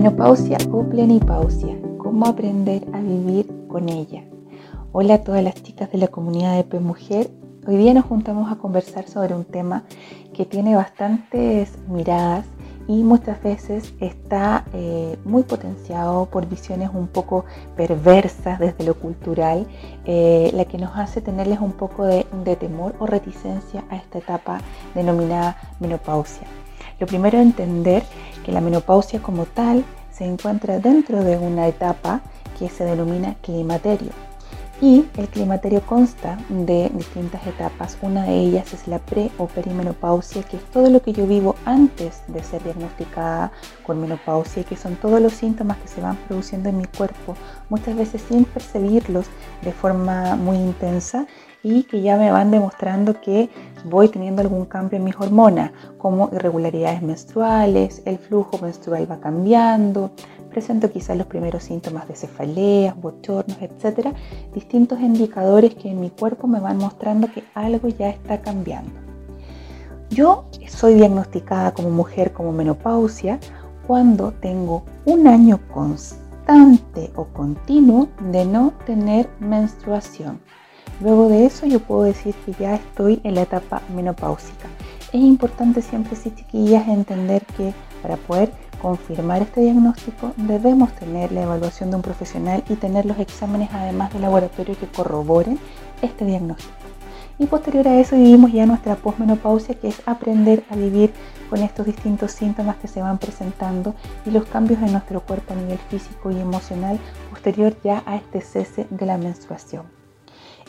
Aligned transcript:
Menopausia 0.00 0.56
o 0.72 0.82
plenipausia, 0.82 1.76
cómo 1.98 2.24
aprender 2.24 2.86
a 2.94 3.00
vivir 3.00 3.46
con 3.68 3.90
ella. 3.90 4.24
Hola 4.92 5.16
a 5.16 5.18
todas 5.18 5.44
las 5.44 5.62
chicas 5.62 5.92
de 5.92 5.98
la 5.98 6.08
comunidad 6.08 6.56
de 6.56 6.64
P 6.64 6.80
Mujer. 6.80 7.28
Hoy 7.66 7.76
día 7.76 7.92
nos 7.92 8.06
juntamos 8.06 8.50
a 8.50 8.56
conversar 8.56 9.06
sobre 9.06 9.34
un 9.34 9.44
tema 9.44 9.84
que 10.32 10.46
tiene 10.46 10.74
bastantes 10.74 11.76
miradas 11.86 12.46
y 12.88 13.02
muchas 13.02 13.42
veces 13.42 13.92
está 14.00 14.64
eh, 14.72 15.18
muy 15.26 15.42
potenciado 15.42 16.24
por 16.30 16.48
visiones 16.48 16.88
un 16.94 17.06
poco 17.06 17.44
perversas 17.76 18.58
desde 18.58 18.84
lo 18.84 18.94
cultural, 18.94 19.66
eh, 20.06 20.50
la 20.54 20.64
que 20.64 20.78
nos 20.78 20.96
hace 20.96 21.20
tenerles 21.20 21.60
un 21.60 21.72
poco 21.72 22.06
de, 22.06 22.24
de 22.42 22.56
temor 22.56 22.94
o 23.00 23.06
reticencia 23.06 23.84
a 23.90 23.96
esta 23.96 24.16
etapa 24.16 24.62
denominada 24.94 25.58
menopausia. 25.78 26.46
Lo 26.98 27.06
primero 27.06 27.38
entender 27.38 28.02
la 28.50 28.60
menopausia 28.60 29.20
como 29.20 29.46
tal 29.46 29.84
se 30.10 30.24
encuentra 30.24 30.78
dentro 30.78 31.22
de 31.24 31.38
una 31.38 31.68
etapa 31.68 32.20
que 32.58 32.68
se 32.68 32.84
denomina 32.84 33.36
climaterio. 33.42 34.10
Y 34.82 35.04
el 35.18 35.28
climaterio 35.28 35.82
consta 35.82 36.38
de 36.48 36.90
distintas 36.94 37.46
etapas. 37.46 37.98
Una 38.00 38.24
de 38.24 38.34
ellas 38.34 38.72
es 38.72 38.88
la 38.88 38.98
pre 38.98 39.30
o 39.36 39.46
perimenopausia, 39.46 40.42
que 40.42 40.56
es 40.56 40.64
todo 40.70 40.88
lo 40.88 41.02
que 41.02 41.12
yo 41.12 41.26
vivo 41.26 41.54
antes 41.66 42.22
de 42.28 42.42
ser 42.42 42.62
diagnosticada 42.64 43.52
con 43.84 44.00
menopausia, 44.00 44.64
que 44.64 44.76
son 44.76 44.96
todos 44.96 45.20
los 45.20 45.34
síntomas 45.34 45.76
que 45.78 45.88
se 45.88 46.00
van 46.00 46.16
produciendo 46.16 46.70
en 46.70 46.78
mi 46.78 46.86
cuerpo, 46.86 47.36
muchas 47.68 47.94
veces 47.94 48.22
sin 48.26 48.46
percibirlos 48.46 49.26
de 49.62 49.72
forma 49.72 50.36
muy 50.36 50.56
intensa 50.56 51.26
y 51.62 51.84
que 51.84 52.00
ya 52.00 52.16
me 52.16 52.30
van 52.30 52.50
demostrando 52.50 53.20
que 53.20 53.50
voy 53.84 54.08
teniendo 54.08 54.42
algún 54.42 54.64
cambio 54.66 54.98
en 54.98 55.04
mis 55.04 55.16
hormonas, 55.16 55.72
como 55.98 56.30
irregularidades 56.32 57.02
menstruales, 57.02 58.02
el 58.04 58.18
flujo 58.18 58.58
menstrual 58.58 59.10
va 59.10 59.20
cambiando, 59.20 60.10
presento 60.50 60.90
quizás 60.90 61.16
los 61.16 61.26
primeros 61.26 61.64
síntomas 61.64 62.08
de 62.08 62.16
cefaleas, 62.16 63.00
bochornos, 63.00 63.58
etcétera, 63.60 64.12
distintos 64.54 65.00
indicadores 65.00 65.74
que 65.74 65.90
en 65.90 66.00
mi 66.00 66.10
cuerpo 66.10 66.46
me 66.46 66.60
van 66.60 66.78
mostrando 66.78 67.30
que 67.32 67.44
algo 67.54 67.88
ya 67.88 68.10
está 68.10 68.40
cambiando. 68.40 68.92
Yo 70.10 70.46
soy 70.68 70.94
diagnosticada 70.94 71.72
como 71.72 71.90
mujer 71.90 72.32
como 72.32 72.52
menopausia 72.52 73.38
cuando 73.86 74.32
tengo 74.32 74.84
un 75.04 75.26
año 75.28 75.60
constante 75.72 77.12
o 77.14 77.26
continuo 77.26 78.08
de 78.32 78.44
no 78.44 78.72
tener 78.86 79.30
menstruación. 79.38 80.40
Luego 81.00 81.28
de 81.28 81.46
eso 81.46 81.66
yo 81.66 81.80
puedo 81.80 82.02
decir 82.02 82.34
que 82.44 82.52
ya 82.52 82.74
estoy 82.74 83.20
en 83.24 83.34
la 83.34 83.42
etapa 83.42 83.82
menopáusica. 83.94 84.68
Es 85.12 85.20
importante 85.20 85.80
siempre, 85.80 86.14
sí, 86.14 86.30
chiquillas, 86.30 86.86
entender 86.88 87.44
que 87.56 87.72
para 88.02 88.16
poder 88.16 88.52
confirmar 88.82 89.42
este 89.42 89.62
diagnóstico 89.62 90.32
debemos 90.36 90.92
tener 90.92 91.32
la 91.32 91.42
evaluación 91.42 91.90
de 91.90 91.96
un 91.96 92.02
profesional 92.02 92.62
y 92.68 92.74
tener 92.76 93.06
los 93.06 93.18
exámenes 93.18 93.70
además 93.72 94.12
de 94.12 94.20
laboratorio 94.20 94.78
que 94.78 94.86
corroboren 94.86 95.58
este 96.02 96.24
diagnóstico. 96.24 96.74
Y 97.38 97.46
posterior 97.46 97.88
a 97.88 97.98
eso 97.98 98.16
vivimos 98.16 98.52
ya 98.52 98.66
nuestra 98.66 98.96
posmenopausia, 98.96 99.74
que 99.74 99.88
es 99.88 100.02
aprender 100.04 100.62
a 100.68 100.76
vivir 100.76 101.10
con 101.48 101.60
estos 101.60 101.86
distintos 101.86 102.32
síntomas 102.32 102.76
que 102.76 102.88
se 102.88 103.00
van 103.00 103.16
presentando 103.16 103.94
y 104.26 104.30
los 104.30 104.44
cambios 104.44 104.82
en 104.82 104.92
nuestro 104.92 105.22
cuerpo 105.22 105.54
a 105.54 105.56
nivel 105.56 105.78
físico 105.78 106.30
y 106.30 106.38
emocional 106.38 106.98
posterior 107.30 107.74
ya 107.82 108.02
a 108.04 108.16
este 108.16 108.42
cese 108.42 108.86
de 108.90 109.06
la 109.06 109.16
menstruación. 109.16 109.99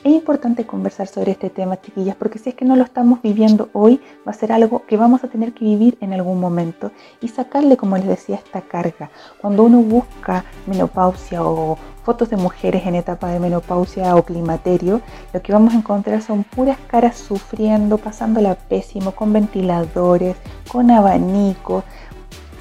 Es 0.03 0.11
importante 0.11 0.65
conversar 0.65 1.05
sobre 1.05 1.33
este 1.33 1.51
tema, 1.51 1.79
chiquillas, 1.79 2.15
porque 2.15 2.39
si 2.39 2.49
es 2.49 2.55
que 2.55 2.65
no 2.65 2.75
lo 2.75 2.83
estamos 2.83 3.21
viviendo 3.21 3.69
hoy, 3.73 4.01
va 4.27 4.31
a 4.31 4.33
ser 4.33 4.51
algo 4.51 4.83
que 4.87 4.97
vamos 4.97 5.23
a 5.23 5.27
tener 5.27 5.53
que 5.53 5.63
vivir 5.63 5.95
en 6.01 6.11
algún 6.11 6.39
momento 6.39 6.91
y 7.21 7.27
sacarle, 7.27 7.77
como 7.77 7.95
les 7.97 8.07
decía, 8.07 8.37
esta 8.37 8.61
carga. 8.61 9.11
Cuando 9.39 9.63
uno 9.63 9.77
busca 9.81 10.43
menopausia 10.65 11.43
o 11.43 11.77
fotos 12.03 12.31
de 12.31 12.37
mujeres 12.37 12.87
en 12.87 12.95
etapa 12.95 13.29
de 13.29 13.39
menopausia 13.39 14.15
o 14.15 14.23
climaterio, 14.23 15.01
lo 15.33 15.41
que 15.43 15.53
vamos 15.53 15.75
a 15.75 15.77
encontrar 15.77 16.23
son 16.23 16.45
puras 16.45 16.79
caras 16.87 17.17
sufriendo, 17.17 17.99
pasándola 17.99 18.55
pésimo, 18.55 19.11
con 19.11 19.31
ventiladores, 19.31 20.35
con 20.67 20.89
abanicos, 20.89 21.83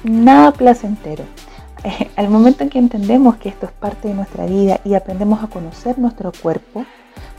nada 0.03 0.51
placentero. 0.51 1.23
al 2.15 2.29
momento 2.29 2.63
en 2.63 2.69
que 2.69 2.77
entendemos 2.77 3.37
que 3.37 3.49
esto 3.49 3.65
es 3.65 3.71
parte 3.71 4.09
de 4.09 4.13
nuestra 4.13 4.45
vida 4.45 4.79
y 4.83 4.93
aprendemos 4.93 5.43
a 5.43 5.47
conocer 5.47 5.97
nuestro 5.97 6.31
cuerpo, 6.31 6.85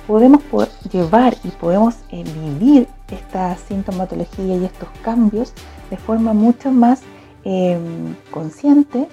podemos 0.06 0.42
llevar 0.90 1.36
y 1.44 1.48
podemos 1.48 1.96
eh, 2.10 2.24
vivir 2.24 2.88
esta 3.10 3.56
sintomatología 3.56 4.56
y 4.56 4.64
estos 4.64 4.88
cambios 5.02 5.52
de 5.90 5.96
forma 5.96 6.32
mucho 6.32 6.70
más 6.70 7.02
em, 7.44 8.14
consciente 8.30 9.08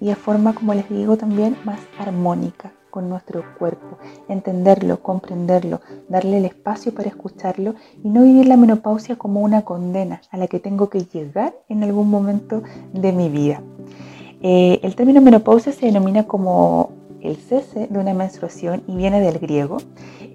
y 0.00 0.06
de 0.06 0.14
forma, 0.14 0.54
como 0.54 0.74
les 0.74 0.88
digo, 0.88 1.16
también 1.16 1.56
más 1.64 1.80
armónica 1.98 2.72
con 2.90 3.08
nuestro 3.08 3.44
cuerpo, 3.58 3.98
entenderlo, 4.28 5.02
comprenderlo, 5.02 5.80
darle 6.08 6.38
el 6.38 6.46
espacio 6.46 6.94
para 6.94 7.08
escucharlo 7.08 7.74
y 8.02 8.08
no 8.08 8.22
vivir 8.22 8.46
la 8.46 8.56
menopausia 8.56 9.16
como 9.16 9.40
una 9.40 9.62
condena 9.62 10.22
a 10.30 10.36
la 10.36 10.46
que 10.46 10.58
tengo 10.58 10.88
que 10.88 11.04
llegar 11.04 11.54
en 11.68 11.84
algún 11.84 12.08
momento 12.08 12.62
de 12.92 13.12
mi 13.12 13.28
vida. 13.28 13.62
Eh, 14.40 14.80
el 14.82 14.94
término 14.94 15.20
menopausia 15.20 15.72
se 15.72 15.86
denomina 15.86 16.24
como 16.24 16.92
el 17.20 17.36
cese 17.36 17.86
de 17.88 17.98
una 17.98 18.14
menstruación 18.14 18.82
y 18.86 18.96
viene 18.96 19.20
del 19.20 19.38
griego. 19.38 19.78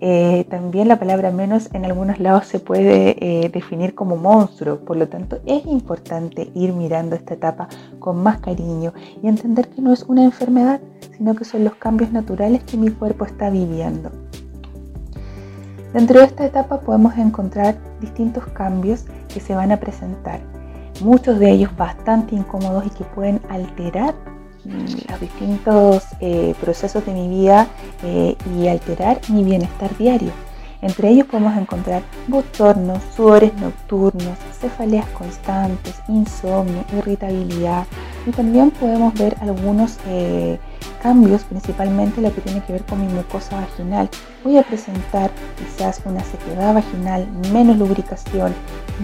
Eh, 0.02 0.46
también 0.50 0.88
la 0.88 1.00
palabra 1.00 1.32
menos 1.32 1.70
en 1.74 1.86
algunos 1.86 2.20
lados 2.20 2.48
se 2.48 2.60
puede 2.60 3.16
eh, 3.20 3.50
definir 3.50 3.96
como 3.96 4.18
monstruo, 4.18 4.80
por 4.80 4.98
lo 4.98 5.08
tanto 5.08 5.40
es 5.46 5.66
importante 5.66 6.52
ir 6.54 6.74
mirando 6.74 7.16
esta 7.16 7.36
etapa 7.36 7.70
con 8.00 8.22
más 8.22 8.40
cariño 8.42 8.94
y 9.22 9.28
entender 9.28 9.70
que 9.70 9.82
no 9.82 9.94
es 9.94 10.04
una 10.04 10.24
enfermedad, 10.24 10.82
sino 11.16 11.36
que 11.36 11.46
son 11.46 11.64
los 11.64 11.76
cambios 11.76 12.12
naturales 12.12 12.64
que 12.64 12.78
mi 12.78 12.90
cuerpo 12.90 13.26
está 13.26 13.50
viviendo. 13.50 14.12
Dentro 15.94 16.20
de 16.20 16.26
esta 16.26 16.46
etapa 16.46 16.82
podemos 16.82 17.16
encontrar 17.18 17.78
distintos 18.02 18.46
cambios 18.48 19.06
que 19.32 19.40
se 19.40 19.54
van 19.54 19.72
a 19.72 19.78
presentar, 19.78 20.42
muchos 21.02 21.40
de 21.40 21.52
ellos 21.52 21.76
bastante 21.78 22.36
incómodos 22.36 22.86
y 22.88 22.90
que 22.90 23.04
pueden 23.04 23.40
alterar 23.50 24.16
los 24.66 25.20
distintos 25.20 26.04
eh, 26.20 26.56
procesos 26.62 27.06
de 27.06 27.14
mi 27.14 27.28
vida 27.28 27.68
eh, 28.04 28.36
y 28.58 28.68
alterar 28.68 29.20
mi 29.30 29.44
bienestar 29.44 29.96
diario. 29.98 30.32
Entre 30.82 31.10
ellos 31.10 31.28
podemos 31.28 31.56
encontrar 31.56 32.02
bochornos, 32.28 33.02
sudores 33.16 33.54
nocturnos, 33.56 34.38
cefaleas 34.60 35.08
constantes, 35.10 35.96
insomnio, 36.10 36.84
irritabilidad 36.98 37.86
y 38.26 38.32
también 38.32 38.72
podemos 38.72 39.14
ver 39.14 39.36
algunos 39.42 39.98
eh, 40.08 40.60
cambios, 41.02 41.44
principalmente 41.44 42.22
lo 42.22 42.34
que 42.34 42.42
tiene 42.42 42.64
que 42.64 42.74
ver 42.74 42.84
con 42.86 43.06
mi 43.06 43.12
mucosa 43.12 43.60
vaginal. 43.60 44.10
Voy 44.44 44.58
a 44.58 44.64
presentar 44.64 45.32
quizás 45.58 46.02
una 46.06 46.24
sequedad 46.24 46.74
vaginal, 46.74 47.28
menos 47.52 47.78
lubricación, 47.78 48.54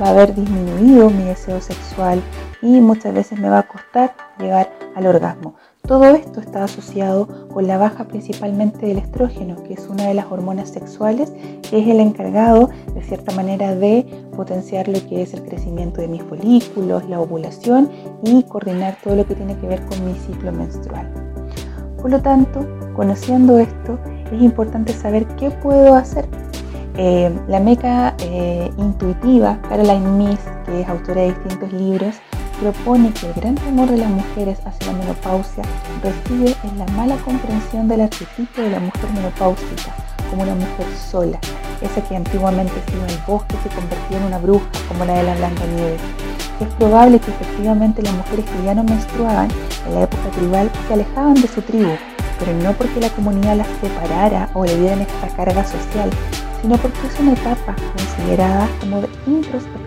va 0.01 0.07
a 0.07 0.11
haber 0.11 0.33
disminuido 0.33 1.09
mi 1.09 1.23
deseo 1.23 1.59
sexual 1.61 2.21
y 2.61 2.81
muchas 2.81 3.13
veces 3.13 3.39
me 3.39 3.49
va 3.49 3.59
a 3.59 3.67
costar 3.67 4.15
llegar 4.39 4.71
al 4.95 5.07
orgasmo. 5.07 5.55
Todo 5.89 6.05
esto 6.05 6.39
está 6.39 6.65
asociado 6.65 7.27
con 7.51 7.65
la 7.65 7.79
baja 7.79 8.03
principalmente 8.03 8.85
del 8.85 8.99
estrógeno, 8.99 9.55
que 9.63 9.73
es 9.73 9.87
una 9.89 10.05
de 10.05 10.13
las 10.13 10.31
hormonas 10.31 10.69
sexuales, 10.69 11.33
que 11.67 11.79
es 11.79 11.87
el 11.87 11.99
encargado 11.99 12.69
de 12.93 13.01
cierta 13.01 13.33
manera 13.33 13.73
de 13.73 14.05
potenciar 14.35 14.87
lo 14.87 15.03
que 15.07 15.23
es 15.23 15.33
el 15.33 15.41
crecimiento 15.41 15.99
de 15.99 16.07
mis 16.07 16.21
folículos, 16.21 17.09
la 17.09 17.19
ovulación 17.19 17.89
y 18.23 18.43
coordinar 18.43 18.97
todo 19.03 19.15
lo 19.15 19.25
que 19.25 19.33
tiene 19.33 19.57
que 19.57 19.65
ver 19.65 19.83
con 19.87 20.05
mi 20.05 20.13
ciclo 20.13 20.51
menstrual. 20.51 21.11
Por 21.99 22.11
lo 22.11 22.21
tanto, 22.21 22.67
conociendo 22.95 23.57
esto, 23.57 23.97
es 24.31 24.43
importante 24.43 24.93
saber 24.93 25.25
qué 25.37 25.49
puedo 25.49 25.95
hacer. 25.95 26.27
Eh, 26.97 27.35
la 27.47 27.59
meca 27.59 28.13
eh, 28.19 28.69
intuitiva, 28.77 29.59
Caroline 29.67 30.07
Miss, 30.11 30.39
que 30.67 30.81
es 30.81 30.87
autora 30.87 31.21
de 31.21 31.33
distintos 31.33 31.73
libros, 31.73 32.15
propone 32.59 33.13
que 33.13 33.27
el 33.27 33.33
gran 33.33 33.55
temor 33.55 33.89
de 33.89 33.97
las 33.97 34.09
mujeres 34.09 34.59
hacia 34.65 34.91
la 34.91 34.97
menopausia 34.99 35.63
reside 36.03 36.55
en 36.63 36.77
la 36.77 36.85
mala 36.87 37.15
comprensión 37.17 37.87
del 37.87 38.01
arquetipo 38.01 38.61
de 38.61 38.69
la 38.69 38.79
mujer 38.79 39.09
menopáusica 39.13 39.95
como 40.29 40.43
una 40.43 40.55
mujer 40.55 40.85
sola, 41.09 41.39
esa 41.81 42.01
que 42.01 42.15
antiguamente 42.15 42.73
se 42.85 42.95
iba 42.95 43.05
al 43.05 43.23
bosque 43.25 43.55
se 43.63 43.69
convertía 43.69 44.17
en 44.17 44.23
una 44.25 44.37
bruja 44.37 44.65
como 44.87 45.05
la 45.05 45.13
de 45.13 45.23
la 45.23 45.35
Blanca 45.35 45.65
Nieves. 45.65 46.01
Es 46.59 46.67
probable 46.75 47.19
que 47.19 47.31
efectivamente 47.31 48.01
las 48.01 48.13
mujeres 48.13 48.45
que 48.45 48.63
ya 48.63 48.75
no 48.75 48.83
menstruaban 48.83 49.49
en 49.87 49.95
la 49.95 50.03
época 50.03 50.29
tribal 50.37 50.69
se 50.87 50.93
alejaban 50.93 51.35
de 51.35 51.47
su 51.47 51.61
tribu, 51.61 51.91
pero 52.37 52.53
no 52.61 52.73
porque 52.73 52.99
la 52.99 53.09
comunidad 53.09 53.57
las 53.57 53.67
separara 53.81 54.49
o 54.53 54.65
le 54.65 54.77
dieran 54.77 55.01
esta 55.01 55.29
carga 55.29 55.63
social, 55.63 56.09
sino 56.61 56.77
porque 56.77 57.07
es 57.07 57.19
una 57.19 57.33
etapa 57.33 57.75
considerada 57.95 58.67
como 58.81 59.01
de 59.01 59.09
introspección 59.25 59.78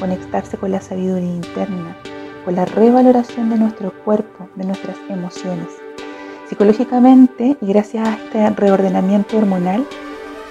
conectarse 0.00 0.56
con 0.56 0.72
la 0.72 0.80
sabiduría 0.80 1.32
interna, 1.32 1.96
con 2.44 2.56
la 2.56 2.64
revaloración 2.64 3.50
de 3.50 3.58
nuestro 3.58 3.92
cuerpo, 4.04 4.48
de 4.56 4.64
nuestras 4.64 4.96
emociones. 5.08 5.68
Psicológicamente, 6.48 7.56
y 7.60 7.66
gracias 7.66 8.08
a 8.08 8.14
este 8.14 8.50
reordenamiento 8.50 9.36
hormonal, 9.38 9.86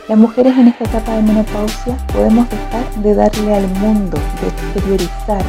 Las 0.10 0.18
mujeres 0.18 0.58
en 0.58 0.70
esta 0.70 0.86
etapa 0.86 1.16
de 1.18 1.22
menopausia 1.22 1.96
podemos 2.12 2.50
dejar 2.50 2.84
de 3.04 3.14
darle 3.14 3.54
al 3.54 3.68
mundo, 3.76 4.18
de 4.42 4.48
exteriorizar, 4.48 5.44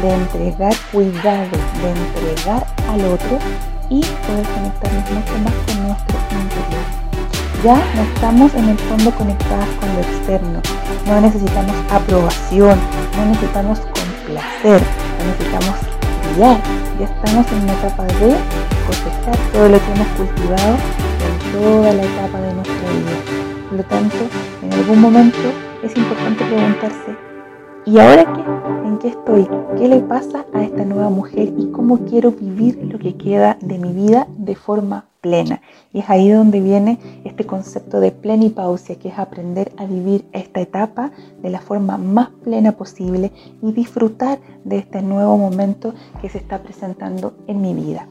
de 0.00 0.10
entregar 0.10 0.74
cuidado, 0.90 1.50
de 1.82 1.90
entregar 1.90 2.66
al 2.88 3.04
otro 3.12 3.38
y 3.90 4.00
poder 4.00 4.46
conectarnos 4.54 5.10
mucho 5.10 5.38
más 5.44 5.54
con 5.66 5.86
nuestro 5.86 6.16
interior. 6.32 6.95
Ya 7.66 7.82
no 7.96 8.02
estamos 8.02 8.54
en 8.54 8.68
el 8.68 8.78
fondo 8.78 9.10
conectadas 9.10 9.68
con 9.80 9.92
lo 9.92 9.98
externo, 9.98 10.60
no 11.04 11.20
necesitamos 11.20 11.74
aprobación, 11.90 12.78
no 13.16 13.26
necesitamos 13.26 13.80
complacer, 13.80 14.80
no 15.18 15.26
necesitamos 15.26 15.74
brillar, 16.30 16.60
ya 17.00 17.06
estamos 17.06 17.50
en 17.50 17.62
una 17.64 17.72
etapa 17.72 18.04
de 18.04 18.36
cosechar 18.86 19.36
todo 19.52 19.68
lo 19.68 19.78
que 19.80 19.92
hemos 19.94 20.06
cultivado 20.16 20.76
en 21.26 21.60
toda 21.60 21.92
la 21.92 22.02
etapa 22.04 22.40
de 22.40 22.54
nuestra 22.54 22.90
vida. 22.92 23.68
Por 23.68 23.78
lo 23.78 23.84
tanto, 23.86 24.16
en 24.62 24.72
algún 24.72 25.00
momento 25.00 25.48
es 25.82 25.96
importante 25.96 26.44
preguntarse, 26.44 27.16
¿y 27.84 27.98
ahora 27.98 28.32
qué? 28.32 28.42
¿En 28.86 28.98
qué 28.98 29.08
estoy? 29.08 29.48
¿Qué 29.76 29.88
le 29.88 30.02
pasa 30.02 30.46
a 30.54 30.62
esta 30.62 30.84
nueva 30.84 31.10
mujer? 31.10 31.52
¿Y 31.58 31.72
cómo 31.72 31.98
quiero 32.04 32.30
vivir 32.30 32.78
lo 32.88 33.00
que 33.00 33.16
queda 33.16 33.58
de 33.60 33.76
mi 33.80 33.92
vida 33.92 34.28
de 34.38 34.54
forma 34.54 35.06
Y 35.92 36.00
es 36.00 36.10
ahí 36.10 36.30
donde 36.30 36.60
viene 36.60 36.98
este 37.24 37.44
concepto 37.44 38.00
de 38.00 38.12
plenipausia, 38.12 38.98
que 38.98 39.08
es 39.08 39.18
aprender 39.18 39.72
a 39.76 39.86
vivir 39.86 40.26
esta 40.32 40.60
etapa 40.60 41.10
de 41.42 41.50
la 41.50 41.60
forma 41.60 41.98
más 41.98 42.30
plena 42.44 42.72
posible 42.72 43.32
y 43.62 43.72
disfrutar 43.72 44.38
de 44.64 44.78
este 44.78 45.02
nuevo 45.02 45.36
momento 45.36 45.94
que 46.20 46.28
se 46.28 46.38
está 46.38 46.62
presentando 46.62 47.36
en 47.46 47.60
mi 47.60 47.74
vida. 47.74 48.08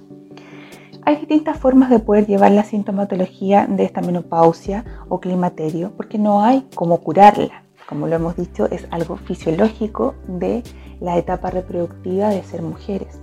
Hay 1.07 1.17
distintas 1.17 1.57
formas 1.59 1.89
de 1.91 1.99
poder 1.99 2.25
llevar 2.25 2.51
la 2.51 2.63
sintomatología 2.63 3.67
de 3.67 3.83
esta 3.83 4.01
menopausia 4.01 4.83
o 5.07 5.19
climaterio 5.19 5.91
porque 5.95 6.17
no 6.17 6.43
hay 6.43 6.67
cómo 6.73 6.97
curarla. 6.97 7.63
Como 7.87 8.07
lo 8.07 8.15
hemos 8.15 8.35
dicho, 8.35 8.65
es 8.71 8.87
algo 8.89 9.15
fisiológico 9.15 10.15
de 10.27 10.63
la 10.99 11.17
etapa 11.17 11.51
reproductiva 11.51 12.29
de 12.29 12.41
ser 12.41 12.63
mujeres. 12.63 13.19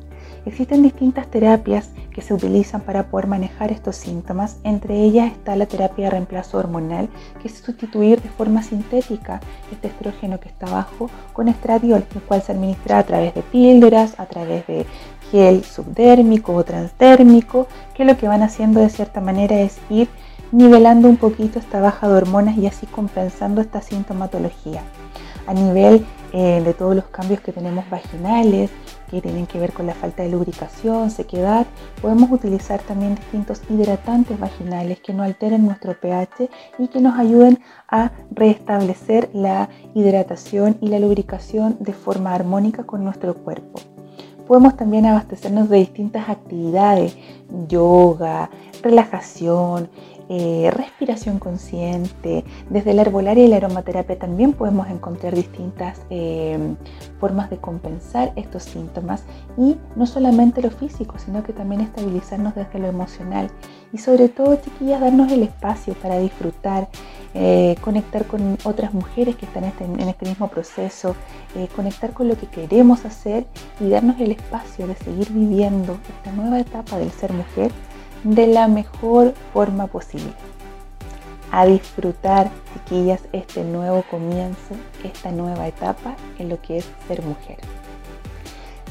Existen 0.47 0.83
distintas 0.83 1.29
terapias 1.29 1.91
que 2.13 2.23
se 2.23 2.35
utilizan 2.35 2.83
para 2.83 3.05
poder 3.05 3.27
manejar 3.27 3.73
estos 3.73 3.97
síntomas. 3.97 4.59
Entre 4.65 5.03
ellas 5.03 5.33
está 5.33 5.57
la 5.57 5.67
terapia 5.67 6.07
de 6.07 6.11
reemplazo 6.11 6.59
hormonal, 6.59 7.09
que 7.41 7.49
es 7.49 7.59
sustituir 7.59 8.21
de 8.21 8.29
forma 8.29 8.63
sintética 8.63 9.41
este 9.71 9.89
estrógeno 9.89 10.39
que 10.41 10.49
está 10.49 10.67
abajo 10.67 11.11
con 11.33 11.49
estradiol, 11.49 12.05
el 12.15 12.23
cual 12.23 12.43
se 12.43 12.53
administra 12.53 12.99
a 12.99 13.05
través 13.05 13.35
de 13.35 13.43
píldoras, 13.43 14.19
a 14.19 14.27
través 14.27 14.67
de 14.67 14.87
gel 15.31 15.65
subdérmico 15.65 16.55
o 16.55 16.65
transdérmico, 16.65 17.67
que 17.95 18.05
lo 18.05 18.17
que 18.17 18.29
van 18.29 18.43
haciendo 18.43 18.81
de 18.81 18.91
cierta 18.91 19.21
manera 19.21 19.61
es 19.61 19.79
ir 19.89 20.09
nivelando 20.53 21.09
un 21.09 21.17
poquito 21.17 21.59
esta 21.59 21.81
baja 21.81 22.09
de 22.09 22.15
hormonas 22.15 22.59
y 22.59 22.67
así 22.67 22.87
compensando 22.87 23.61
esta 23.63 23.81
sintomatología. 23.81 24.83
A 25.47 25.55
nivel 25.55 26.05
eh, 26.33 26.63
de 26.65 26.75
todos 26.75 26.97
los 26.97 27.05
cambios 27.07 27.41
que 27.41 27.53
tenemos 27.53 27.89
vaginales, 27.91 28.71
que 29.11 29.21
tienen 29.21 29.47
que 29.47 29.59
ver 29.59 29.73
con 29.73 29.87
la 29.87 29.95
falta 29.95 30.23
de 30.23 30.31
lubricación, 30.31 31.11
sequedad, 31.11 31.67
podemos 32.01 32.31
utilizar 32.31 32.81
también 32.81 33.15
distintos 33.15 33.61
hidratantes 33.69 34.41
vaginales 34.41 35.01
que 35.01 35.13
no 35.13 35.23
alteren 35.23 35.67
nuestro 35.67 35.95
pH 36.01 36.49
y 36.79 36.89
que 36.89 37.01
nos 37.01 37.19
ayuden 37.19 37.61
a 37.89 38.11
restablecer 38.31 39.29
la 39.35 39.69
hidratación 39.95 40.79
y 40.81 40.89
la 40.89 40.99
lubricación 40.99 41.77
de 41.81 41.93
forma 41.93 42.35
armónica 42.35 42.85
con 42.85 43.05
nuestro 43.05 43.35
cuerpo. 43.35 43.81
Podemos 44.47 44.77
también 44.77 45.07
abastecernos 45.07 45.69
de 45.69 45.79
distintas 45.79 46.29
actividades, 46.29 47.17
yoga, 47.69 48.51
relajación, 48.83 49.89
eh, 50.29 50.71
respiración 50.73 51.39
consciente. 51.39 52.45
Desde 52.71 52.95
la 52.95 53.03
herbolaria 53.03 53.45
y 53.45 53.49
la 53.49 53.57
aromaterapia 53.57 54.19
también 54.19 54.53
podemos 54.53 54.89
encontrar 54.89 55.35
distintas 55.35 56.01
eh, 56.11 56.59
formas 57.21 57.51
de 57.51 57.59
compensar 57.59 58.33
estos 58.37 58.63
síntomas 58.63 59.25
y 59.59 59.77
no 59.95 60.07
solamente 60.07 60.63
lo 60.63 60.71
físico, 60.71 61.19
sino 61.19 61.43
que 61.43 61.53
también 61.53 61.83
estabilizarnos 61.83 62.55
desde 62.55 62.79
lo 62.79 62.87
emocional. 62.87 63.51
Y 63.93 63.99
sobre 63.99 64.29
todo, 64.29 64.57
chiquillas, 64.57 65.01
darnos 65.01 65.31
el 65.31 65.43
espacio 65.43 65.93
para 65.95 66.19
disfrutar, 66.19 66.89
eh, 67.35 67.77
conectar 67.81 68.27
con 68.27 68.59
otras 68.65 68.93
mujeres 68.93 69.37
que 69.37 69.47
están 69.47 69.65
este, 69.65 69.85
en 69.85 70.09
este 70.09 70.27
mismo 70.27 70.49
proceso, 70.49 71.17
conectar 71.77 72.13
con 72.13 72.29
lo 72.29 72.37
que 72.37 72.47
queremos 72.47 73.05
hacer 73.05 73.47
y 73.81 73.89
darnos 73.89 74.21
el 74.21 74.33
espacio 74.33 74.87
de 74.87 74.95
seguir 74.97 75.31
viviendo 75.31 75.99
esta 76.19 76.33
nueva 76.33 76.61
etapa 76.61 76.99
del 76.99 77.11
ser 77.11 77.33
mujer 77.33 77.71
de 78.25 78.47
la 78.47 78.69
mejor 78.69 79.35
forma 79.53 79.87
posible. 79.87 80.33
A 81.51 81.67
disfrutar, 81.67 82.51
chiquillas, 82.73 83.21
este 83.33 83.63
nuevo 83.65 84.05
comienzo, 84.11 84.75
esta 85.05 85.31
nueva 85.31 85.69
etapa 85.69 86.17
en 86.39 86.49
lo 86.49 86.61
que 86.63 86.79
es 86.79 86.89
ser 87.07 87.23
mujer. 87.23 87.59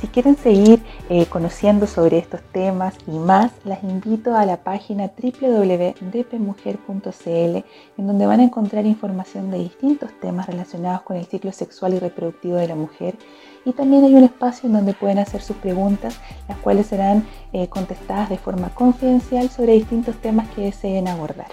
Si 0.01 0.07
quieren 0.07 0.35
seguir 0.35 0.83
eh, 1.09 1.27
conociendo 1.27 1.85
sobre 1.85 2.17
estos 2.17 2.41
temas 2.41 2.95
y 3.05 3.19
más, 3.19 3.51
las 3.63 3.83
invito 3.83 4.35
a 4.35 4.47
la 4.47 4.57
página 4.57 5.11
www.dpmujer.cl 5.15 7.27
en 7.27 8.07
donde 8.07 8.25
van 8.25 8.39
a 8.39 8.43
encontrar 8.43 8.87
información 8.87 9.51
de 9.51 9.59
distintos 9.59 10.09
temas 10.19 10.47
relacionados 10.47 11.03
con 11.03 11.17
el 11.17 11.25
ciclo 11.25 11.51
sexual 11.51 11.93
y 11.93 11.99
reproductivo 11.99 12.55
de 12.55 12.67
la 12.67 12.73
mujer 12.73 13.15
y 13.63 13.73
también 13.73 14.03
hay 14.03 14.15
un 14.15 14.23
espacio 14.23 14.65
en 14.65 14.73
donde 14.73 14.95
pueden 14.95 15.19
hacer 15.19 15.43
sus 15.43 15.57
preguntas, 15.57 16.19
las 16.49 16.57
cuales 16.57 16.87
serán 16.87 17.27
eh, 17.53 17.67
contestadas 17.67 18.31
de 18.31 18.39
forma 18.39 18.73
confidencial 18.73 19.51
sobre 19.51 19.73
distintos 19.73 20.15
temas 20.15 20.49
que 20.49 20.63
deseen 20.63 21.07
abordar. 21.07 21.49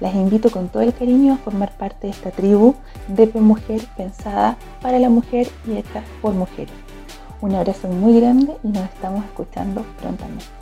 Las 0.00 0.14
invito 0.14 0.50
con 0.50 0.70
todo 0.70 0.82
el 0.82 0.94
cariño 0.94 1.34
a 1.34 1.36
formar 1.36 1.76
parte 1.76 2.06
de 2.06 2.14
esta 2.14 2.30
tribu 2.30 2.74
de 3.08 3.26
Mujer 3.34 3.82
pensada 3.98 4.56
para 4.80 4.98
la 4.98 5.10
mujer 5.10 5.46
y 5.66 5.76
hecha 5.76 6.02
por 6.22 6.32
mujeres. 6.32 6.85
Un 7.40 7.54
abrazo 7.54 7.88
muy 7.88 8.18
grande 8.18 8.56
y 8.62 8.68
nos 8.68 8.84
estamos 8.84 9.24
escuchando 9.24 9.84
prontamente. 10.00 10.55